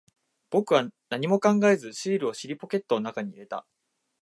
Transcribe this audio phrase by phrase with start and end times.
[0.49, 3.67] 僕は何も考えず、シールを尻ポケットの中に入れた。